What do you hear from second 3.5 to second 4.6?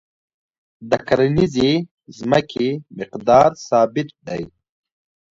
ثابت دی.